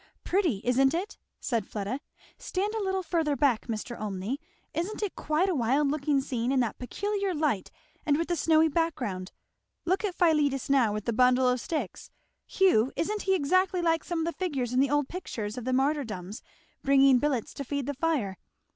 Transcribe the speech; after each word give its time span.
"Pretty, 0.23 0.61
isn't 0.63 0.95
it?" 0.95 1.19
said 1.39 1.67
Fleda. 1.67 1.99
"Stand 2.39 2.73
a 2.73 2.81
little 2.81 3.03
further 3.03 3.35
back, 3.35 3.67
Mr. 3.67 3.95
Olmney 4.01 4.39
isn't 4.73 5.03
it 5.03 5.15
quite 5.15 5.47
a 5.47 5.53
wild 5.53 5.89
looking 5.91 6.19
scene, 6.21 6.51
in 6.51 6.59
that 6.61 6.79
peculiar 6.79 7.35
light 7.35 7.69
and 8.03 8.17
with 8.17 8.27
the 8.27 8.35
snowy 8.35 8.67
background? 8.67 9.31
Look 9.85 10.03
at 10.03 10.15
Philetus 10.15 10.71
now 10.71 10.91
with 10.91 11.05
that 11.05 11.13
bundle 11.13 11.47
of 11.47 11.61
sticks 11.61 12.09
Hugh! 12.47 12.91
isn't 12.95 13.21
he 13.21 13.35
exactly 13.35 13.83
like 13.83 14.03
some 14.03 14.21
of 14.25 14.25
the 14.25 14.31
figures 14.39 14.73
in 14.73 14.79
the 14.79 14.89
old 14.89 15.07
pictures 15.07 15.55
of 15.55 15.65
the 15.65 15.71
martyrdoms, 15.71 16.41
bringing 16.81 17.19
billets 17.19 17.53
to 17.53 17.63
feed 17.63 17.85
the 17.85 17.93
fire? 17.93 18.37